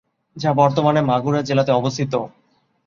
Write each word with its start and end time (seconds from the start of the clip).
যা 0.37 0.49
বর্তমানে 0.53 1.01
মাগুরা 1.01 1.39
জেলাতে 1.41 1.71
অবস্থিত। 1.71 2.13